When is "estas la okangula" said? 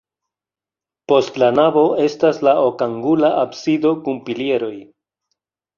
2.07-3.33